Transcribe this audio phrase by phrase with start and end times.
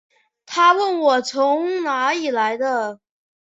[0.47, 2.99] 她问我从哪里来的